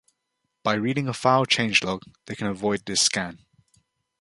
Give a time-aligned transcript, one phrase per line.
[0.63, 3.45] By reading a file change log, they can avoid this scan.